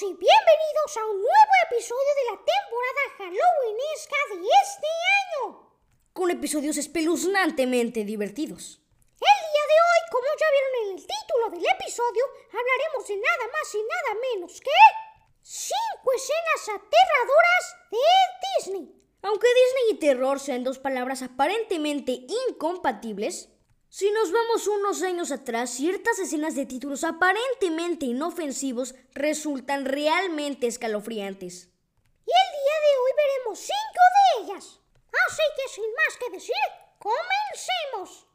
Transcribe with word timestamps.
y 0.00 0.14
bienvenidos 0.14 0.96
a 0.96 1.06
un 1.06 1.16
nuevo 1.16 1.54
episodio 1.66 2.10
de 2.14 2.30
la 2.30 2.38
temporada 2.38 3.02
Halloweenesca 3.18 4.16
de 4.30 4.46
este 4.62 4.86
año. 5.18 5.72
Con 6.12 6.30
episodios 6.30 6.76
espeluznantemente 6.76 8.04
divertidos. 8.04 8.80
El 9.18 9.38
día 9.42 9.64
de 9.66 9.78
hoy, 9.82 10.00
como 10.12 10.26
ya 10.38 10.46
vieron 10.52 10.74
en 10.76 10.94
el 10.94 11.02
título 11.04 11.50
del 11.50 11.66
episodio, 11.74 12.24
hablaremos 12.46 13.08
de 13.08 13.16
nada 13.16 13.50
más 13.50 13.74
y 13.74 13.78
nada 13.78 14.20
menos 14.20 14.60
que... 14.60 14.70
Cinco 15.42 16.12
escenas 16.14 16.80
aterradoras 16.80 17.76
de 17.90 17.98
Disney. 18.54 19.02
Aunque 19.22 19.48
Disney 19.48 19.96
y 19.96 19.98
terror 19.98 20.38
sean 20.38 20.62
dos 20.62 20.78
palabras 20.78 21.22
aparentemente 21.22 22.12
incompatibles, 22.48 23.48
si 23.98 24.12
nos 24.12 24.30
vamos 24.30 24.68
unos 24.68 25.02
años 25.02 25.32
atrás, 25.32 25.70
ciertas 25.70 26.20
escenas 26.20 26.54
de 26.54 26.66
títulos 26.66 27.02
aparentemente 27.02 28.06
inofensivos 28.06 28.94
resultan 29.12 29.86
realmente 29.86 30.68
escalofriantes. 30.68 31.64
Y 32.24 32.30
el 32.30 32.48
día 32.54 32.76
de 32.84 32.92
hoy 33.00 33.10
veremos 33.16 33.58
cinco 33.58 34.02
de 34.14 34.44
ellas. 34.44 34.80
Así 35.26 35.42
que 35.56 35.74
sin 35.74 35.84
más 35.96 36.16
que 36.16 36.30
decir, 36.30 36.54
comencemos. 37.00 38.28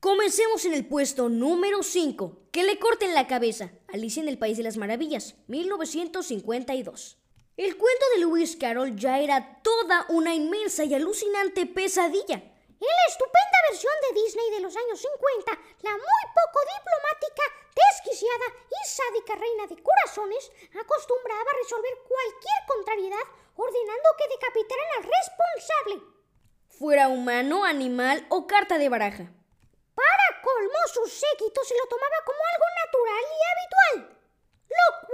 Comencemos 0.00 0.64
en 0.64 0.74
el 0.74 0.88
puesto 0.88 1.28
número 1.28 1.84
5. 1.84 2.48
Que 2.50 2.64
le 2.64 2.80
corten 2.80 3.14
la 3.14 3.28
cabeza. 3.28 3.70
Alicia 3.86 4.20
en 4.20 4.28
el 4.28 4.38
País 4.38 4.56
de 4.56 4.64
las 4.64 4.76
Maravillas, 4.76 5.36
1952. 5.46 7.23
El 7.56 7.78
cuento 7.78 8.04
de 8.10 8.18
Lewis 8.18 8.56
Carroll 8.56 8.96
ya 8.96 9.20
era 9.20 9.62
toda 9.62 10.06
una 10.08 10.34
inmensa 10.34 10.82
y 10.82 10.92
alucinante 10.92 11.66
pesadilla. 11.66 12.34
En 12.34 12.94
la 12.98 13.06
estupenda 13.08 13.58
versión 13.70 13.92
de 14.02 14.20
Disney 14.20 14.50
de 14.50 14.60
los 14.60 14.74
años 14.74 14.98
50, 14.98 15.52
la 15.82 15.92
muy 15.92 16.24
poco 16.34 16.58
diplomática, 16.66 17.42
desquiciada 17.78 18.44
y 18.66 18.88
sádica 18.88 19.34
reina 19.36 19.68
de 19.68 19.80
corazones 19.80 20.50
acostumbraba 20.74 21.48
a 21.48 21.58
resolver 21.62 21.94
cualquier 22.08 22.60
contrariedad 22.66 23.26
ordenando 23.54 24.08
que 24.18 24.28
decapitaran 24.34 24.86
al 24.98 25.04
responsable. 25.04 26.14
Fuera 26.70 27.06
humano, 27.06 27.64
animal 27.64 28.26
o 28.30 28.48
carta 28.48 28.78
de 28.78 28.88
baraja. 28.88 29.30
Para 29.94 30.42
colmo, 30.42 30.78
su 30.92 31.06
séquito 31.06 31.62
se 31.62 31.76
lo 31.78 31.86
tomaba 31.86 32.16
como 32.26 32.40
algo 32.50 32.66
natural 32.82 33.24
y 33.30 34.00
habitual 34.02 34.13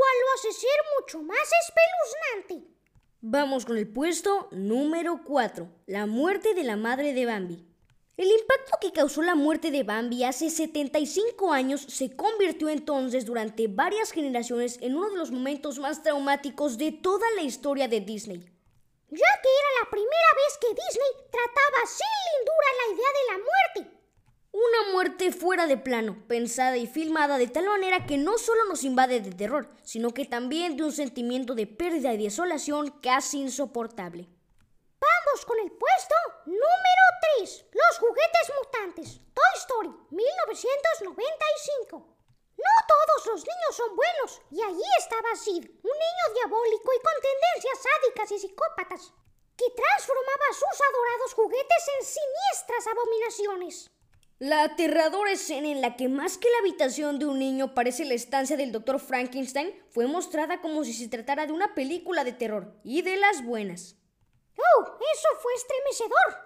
cual 0.01 0.17
lo 0.21 0.35
hace 0.35 0.53
ser 0.59 0.81
mucho 0.99 1.23
más 1.23 1.47
espeluznante. 1.63 2.71
Vamos 3.21 3.67
con 3.67 3.77
el 3.77 3.87
puesto 3.87 4.49
número 4.51 5.21
4, 5.25 5.69
la 5.87 6.07
muerte 6.07 6.55
de 6.55 6.65
la 6.65 6.77
madre 6.77 7.13
de 7.13 7.27
Bambi. 7.27 7.67
El 8.17 8.29
impacto 8.29 8.79
que 8.81 8.93
causó 8.93 9.21
la 9.21 9.35
muerte 9.35 9.71
de 9.71 9.83
Bambi 9.83 10.25
hace 10.25 10.49
75 10.49 11.53
años 11.53 11.83
se 11.83 12.17
convirtió 12.17 12.71
entonces 12.71 13.27
durante 13.27 13.69
varias 13.69 14.11
generaciones 14.11 14.79
en 14.81 14.97
uno 14.97 15.11
de 15.11 15.19
los 15.19 15.31
momentos 15.31 15.79
más 15.79 16.03
traumáticos 16.03 16.79
de 16.79 16.93
toda 16.93 17.27
la 17.37 17.43
historia 17.43 17.87
de 17.87 18.01
Disney. 18.01 18.39
Ya 18.39 19.33
que 19.43 19.51
era 19.61 19.85
la 19.85 19.91
primera 19.91 20.31
vez 20.41 20.59
que 20.63 20.69
Disney 20.69 21.29
trataba 21.31 21.87
sin 21.87 22.07
lindura 22.33 22.69
la 22.79 22.95
idea 22.95 23.11
de 23.13 23.33
la 23.33 23.85
muerte 23.85 24.00
una 24.53 24.93
muerte 24.93 25.31
fuera 25.33 25.67
de 25.67 25.77
plano, 25.77 26.25
pensada 26.27 26.77
y 26.77 26.87
filmada 26.87 27.39
de 27.39 27.47
tal 27.47 27.67
manera 27.67 28.05
que 28.07 28.19
no 28.19 28.37
solo 28.37 28.65
nos 28.65 28.83
invade 28.83 29.21
de 29.21 29.31
terror, 29.31 29.69
sino 29.83 30.13
que 30.13 30.25
también 30.25 30.77
de 30.77 30.83
un 30.83 30.93
sentimiento 30.93 31.55
de 31.55 31.67
pérdida 31.67 32.13
y 32.13 32.23
desolación 32.23 32.91
casi 33.01 33.41
insoportable. 33.41 34.29
Vamos 35.01 35.47
con 35.47 35.59
el 35.61 35.71
puesto 35.71 36.15
número 36.47 37.05
3. 37.39 37.65
Los 37.73 37.99
juguetes 37.99 38.53
mutantes. 38.59 39.21
Toy 39.33 39.55
Story, 39.57 39.89
1995. 40.11 42.07
No 42.59 42.75
todos 42.87 43.27
los 43.33 43.41
niños 43.41 43.77
son 43.77 43.97
buenos, 43.97 44.43
y 44.51 44.61
allí 44.63 44.89
estaba 44.99 45.35
Sid, 45.35 45.65
un 45.65 45.97
niño 46.05 46.35
diabólico 46.35 46.93
y 46.93 47.01
con 47.01 47.15
tendencias 47.23 47.79
sádicas 47.81 48.33
y 48.33 48.39
psicópatas, 48.39 49.13
que 49.57 49.71
transformaba 49.71 50.53
sus 50.53 50.81
adorados 50.85 51.35
juguetes 51.35 51.85
en 51.97 52.05
siniestras 52.05 52.87
abominaciones. 52.87 53.91
La 54.41 54.63
aterradora 54.63 55.33
escena 55.33 55.69
en 55.69 55.83
la 55.83 55.97
que 55.97 56.09
más 56.09 56.39
que 56.39 56.49
la 56.49 56.61
habitación 56.61 57.19
de 57.19 57.27
un 57.27 57.39
niño 57.39 57.75
parece 57.75 58.07
la 58.07 58.15
estancia 58.15 58.57
del 58.57 58.73
Dr. 58.73 58.99
Frankenstein 58.99 59.71
fue 59.91 60.07
mostrada 60.07 60.63
como 60.63 60.83
si 60.83 60.95
se 60.95 61.09
tratara 61.09 61.45
de 61.45 61.53
una 61.53 61.75
película 61.75 62.25
de 62.25 62.33
terror 62.33 62.73
y 62.83 63.03
de 63.03 63.19
las 63.19 63.45
buenas. 63.45 63.97
¡Oh! 64.57 64.97
Eso 65.13 65.29
fue 65.43 65.53
estremecedor. 65.53 66.39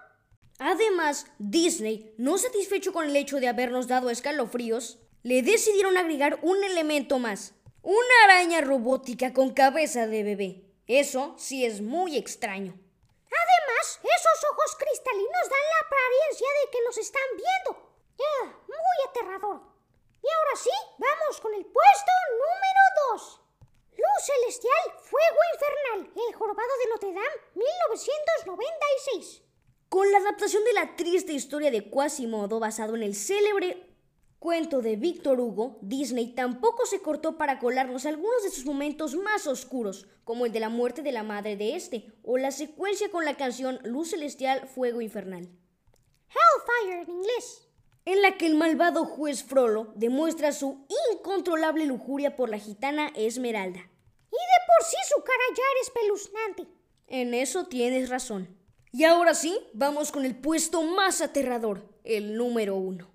Además, 0.59 1.27
Disney, 1.39 2.13
no 2.17 2.37
satisfecho 2.37 2.91
con 2.91 3.05
el 3.05 3.15
hecho 3.15 3.39
de 3.39 3.47
habernos 3.47 3.87
dado 3.87 4.09
escalofríos, 4.09 4.99
le 5.23 5.41
decidieron 5.41 5.95
agregar 5.95 6.37
un 6.41 6.61
elemento 6.65 7.17
más. 7.17 7.53
Una 7.81 8.23
araña 8.25 8.59
robótica 8.59 9.31
con 9.31 9.53
cabeza 9.53 10.05
de 10.05 10.23
bebé. 10.23 10.65
Eso 10.85 11.33
sí 11.37 11.63
es 11.63 11.79
muy 11.79 12.17
extraño. 12.17 12.73
Además, 12.73 13.99
esos 14.03 14.51
ojos 14.51 14.75
cristalinos 14.77 15.49
dan 15.49 15.65
la 15.71 15.87
apariencia 15.87 16.47
de 16.47 16.71
que 16.71 16.83
nos 16.83 16.97
están 16.97 17.23
viendo. 17.37 17.85
Muy 18.67 19.09
aterrador. 19.09 19.61
Y 20.21 20.27
ahora 20.27 20.55
sí, 20.55 20.69
vamos 20.97 21.41
con 21.41 21.53
el 21.53 21.65
puesto 21.65 22.11
número 22.31 22.81
2. 23.13 23.41
Luz 23.97 24.25
Celestial, 24.25 24.99
Fuego 25.03 25.37
Infernal, 25.53 26.13
El 26.27 26.35
Jorobado 26.35 26.77
de 26.79 26.89
Notre 26.89 27.13
Dame, 27.13 27.65
1996. 28.57 29.41
Con 29.89 30.11
la 30.11 30.17
adaptación 30.17 30.63
de 30.63 30.73
la 30.73 30.95
triste 30.95 31.33
historia 31.33 31.71
de 31.71 31.89
Quasimodo 31.89 32.59
basado 32.59 32.95
en 32.95 33.03
el 33.03 33.15
célebre 33.15 33.89
cuento 34.39 34.81
de 34.81 34.95
Víctor 34.95 35.39
Hugo, 35.39 35.79
Disney 35.81 36.33
tampoco 36.33 36.85
se 36.85 37.01
cortó 37.01 37.37
para 37.37 37.59
colarnos 37.59 38.05
algunos 38.05 38.43
de 38.43 38.49
sus 38.49 38.65
momentos 38.65 39.15
más 39.15 39.47
oscuros, 39.47 40.07
como 40.23 40.45
el 40.45 40.51
de 40.51 40.59
la 40.59 40.69
muerte 40.69 41.01
de 41.01 41.11
la 41.11 41.23
madre 41.23 41.55
de 41.55 41.75
este, 41.75 42.13
o 42.23 42.37
la 42.37 42.51
secuencia 42.51 43.09
con 43.09 43.25
la 43.25 43.37
canción 43.37 43.79
Luz 43.83 44.11
Celestial, 44.11 44.67
Fuego 44.67 45.01
Infernal. 45.01 45.49
Hellfire 46.27 47.01
en 47.01 47.09
inglés 47.09 47.65
en 48.05 48.21
la 48.21 48.37
que 48.37 48.45
el 48.45 48.55
malvado 48.55 49.05
juez 49.05 49.43
Frollo 49.43 49.91
demuestra 49.95 50.51
su 50.51 50.85
incontrolable 51.11 51.85
lujuria 51.85 52.35
por 52.35 52.49
la 52.49 52.59
gitana 52.59 53.11
Esmeralda. 53.15 53.79
Y 53.79 54.37
de 54.37 54.59
por 54.67 54.87
sí 54.87 54.97
su 55.09 55.23
cara 55.23 55.43
ya 55.55 55.63
era 55.71 55.81
espeluznante. 55.81 56.84
En 57.07 57.35
eso 57.35 57.67
tienes 57.67 58.09
razón. 58.09 58.57
Y 58.91 59.03
ahora 59.03 59.35
sí, 59.35 59.59
vamos 59.73 60.11
con 60.11 60.25
el 60.25 60.35
puesto 60.35 60.81
más 60.81 61.21
aterrador, 61.21 61.87
el 62.03 62.35
número 62.35 62.75
uno. 62.75 63.11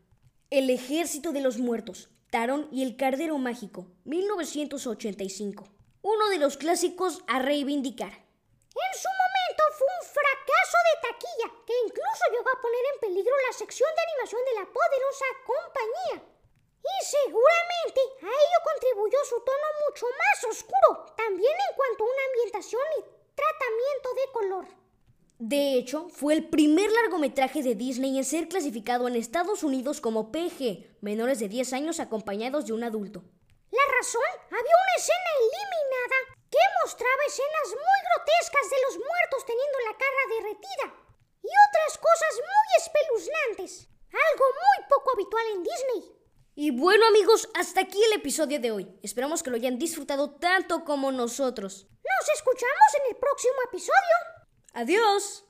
El 0.49 0.71
Ejército 0.71 1.33
de 1.33 1.41
los 1.41 1.59
Muertos, 1.59 2.09
Taron 2.31 2.69
y 2.71 2.85
el 2.85 2.97
Cardero 2.97 3.39
Mágico, 3.39 3.89
1985. 4.05 5.67
Uno 6.03 6.29
de 6.29 6.39
los 6.39 6.57
clásicos 6.57 7.25
a 7.27 7.41
reivindicar. 7.41 8.13
En 8.13 8.93
su 8.95 9.11
momento 9.11 9.63
fue 9.75 9.89
un 9.91 10.07
fracaso 10.07 10.79
de 10.87 10.95
taquilla 11.03 11.49
que 11.67 11.75
incluso 11.87 12.25
llegó 12.31 12.51
a 12.51 12.63
poner 12.63 12.85
en 12.95 13.01
peligro 13.01 13.35
la 13.49 13.59
sección 13.59 13.91
de 13.91 14.03
animación 14.07 14.43
de 14.47 14.55
la 14.61 14.67
poderosa 14.71 15.27
compañía. 15.43 16.31
Y 16.79 16.97
seguramente 17.05 18.01
a 18.23 18.31
ello 18.31 18.59
contribuyó 18.63 19.19
su 19.27 19.41
tono 19.43 19.69
mucho 19.89 20.07
más 20.07 20.39
oscuro, 20.57 21.07
también 21.17 21.53
en 21.53 21.75
cuanto 21.75 22.05
a 22.05 22.11
una 22.15 22.25
ambientación 22.31 22.89
y 23.01 23.20
tratamiento 23.41 24.09
de 24.15 24.33
color. 24.33 24.67
De 25.39 25.75
hecho, 25.75 26.09
fue 26.11 26.35
el 26.35 26.49
primer 26.51 26.91
largometraje 26.93 27.63
de 27.63 27.75
Disney 27.75 28.19
en 28.19 28.25
ser 28.25 28.49
clasificado 28.49 29.09
en 29.09 29.17
Estados 29.17 29.63
Unidos 29.65 30.01
como 30.01 30.31
PG, 30.31 31.01
menores 31.01 31.39
de 31.39 31.49
10 31.49 31.73
años 31.73 32.01
acompañados 32.01 32.67
de 32.67 32.75
un 32.75 32.85
adulto. 32.85 33.25
La 33.71 33.87
razón, 33.97 34.31
había 34.49 34.77
una 34.85 34.97
escena 34.99 35.31
eliminada 35.41 36.19
que 36.51 36.59
mostraba 36.83 37.23
escenas 37.27 37.69
muy 37.73 37.99
grotescas 38.05 38.67
de 38.69 38.83
los 38.85 38.95
muertos 38.99 39.47
teniendo 39.47 39.79
la 39.89 39.97
cara 39.97 40.23
derretida 40.37 40.87
y 41.41 41.49
otras 41.49 41.93
cosas 41.97 42.33
muy 42.37 42.69
espeluznantes, 42.77 43.89
algo 44.13 44.45
muy 44.45 44.79
poco 44.91 45.13
habitual 45.15 45.45
en 45.55 45.63
Disney. 45.63 46.21
Y 46.55 46.71
bueno 46.73 47.07
amigos, 47.07 47.49
hasta 47.55 47.81
aquí 47.81 48.03
el 48.05 48.13
episodio 48.13 48.61
de 48.61 48.73
hoy. 48.73 48.99
Esperamos 49.03 49.43
que 49.43 49.49
lo 49.49 49.57
hayan 49.57 49.79
disfrutado 49.79 50.33
tanto 50.33 50.85
como 50.85 51.13
nosotros. 51.13 51.87
Nos 52.21 52.29
escuchamos 52.29 52.95
en 53.01 53.15
el 53.15 53.17
próximo 53.17 53.55
episodio. 53.65 54.17
Adiós. 54.75 55.43